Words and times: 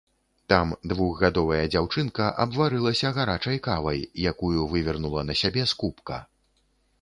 Там 0.51 0.67
двухгадовая 0.93 1.59
дзяўчынка 1.73 2.29
абварылася 2.45 3.11
гарачай 3.19 3.61
кавай, 3.69 4.01
якую 4.33 4.65
вывернула 4.73 5.21
на 5.29 5.37
сябе 5.43 5.63
з 5.75 5.79
кубка. 5.85 6.19